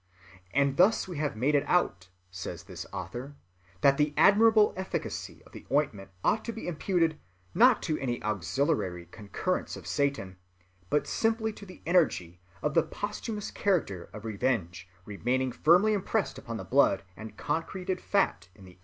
And 0.51 0.77
thus 0.77 1.07
we 1.07 1.19
have 1.19 1.35
made 1.35 1.53
it 1.53 1.63
out, 1.67 2.07
says 2.31 2.63
this 2.63 2.87
author, 2.91 3.35
that 3.81 3.97
the 3.97 4.15
admirable 4.17 4.73
efficacy 4.75 5.43
of 5.43 5.51
the 5.51 5.67
ointment 5.71 6.09
ought 6.23 6.43
to 6.45 6.51
be 6.51 6.67
imputed, 6.67 7.19
not 7.53 7.83
to 7.83 7.99
any 7.99 8.19
auxiliary 8.23 9.05
concurrence 9.05 9.75
of 9.75 9.85
Satan, 9.85 10.37
but 10.89 11.05
simply 11.05 11.53
to 11.53 11.67
the 11.67 11.83
energy 11.85 12.39
of 12.63 12.73
the 12.73 12.81
posthumous 12.81 13.51
character 13.51 14.09
of 14.11 14.25
Revenge 14.25 14.89
remaining 15.05 15.51
firmly 15.51 15.93
impressed 15.93 16.39
upon 16.39 16.57
the 16.57 16.63
blood 16.65 17.03
and 17.15 17.37
concreted 17.37 18.01
fat 18.01 18.49
in 18.55 18.65
the 18.65 18.71
unguent. 18.71 18.79